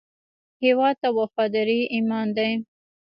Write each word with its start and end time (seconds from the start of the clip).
هیواد 0.63 0.95
ته 1.01 1.09
وفاداري 1.19 1.79
ایمان 1.95 2.27
دی 2.37 2.51